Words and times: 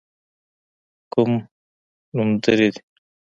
کوم 1.13 1.31
نومځري 2.15 2.67
دي. 2.73 2.81